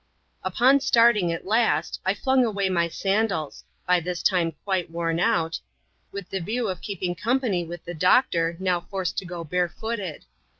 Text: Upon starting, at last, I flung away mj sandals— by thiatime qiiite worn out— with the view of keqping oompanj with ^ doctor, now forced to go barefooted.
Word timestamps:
Upon 0.43 0.79
starting, 0.79 1.31
at 1.31 1.45
last, 1.45 2.01
I 2.03 2.15
flung 2.15 2.43
away 2.43 2.69
mj 2.71 2.91
sandals— 2.91 3.63
by 3.87 4.01
thiatime 4.01 4.55
qiiite 4.65 4.89
worn 4.89 5.19
out— 5.19 5.59
with 6.11 6.27
the 6.31 6.41
view 6.41 6.69
of 6.69 6.81
keqping 6.81 7.15
oompanj 7.19 7.67
with 7.67 7.85
^ 7.85 7.99
doctor, 7.99 8.57
now 8.59 8.79
forced 8.81 9.19
to 9.19 9.25
go 9.25 9.43
barefooted. 9.43 10.25